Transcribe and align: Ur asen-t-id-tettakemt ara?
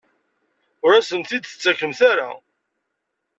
Ur 0.85 0.91
asen-t-id-tettakemt 0.93 1.99
ara? 2.11 2.29